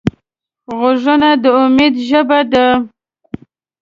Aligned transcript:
غوږونه 0.77 1.29
د 1.41 1.43
امید 1.61 1.93
ژبه 2.07 2.39
ده 2.51 2.65